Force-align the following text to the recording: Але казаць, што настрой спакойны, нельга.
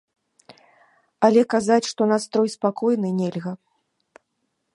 Але 1.29 1.41
казаць, 1.55 1.87
што 1.91 2.01
настрой 2.15 2.49
спакойны, 2.57 3.09
нельга. 3.23 3.53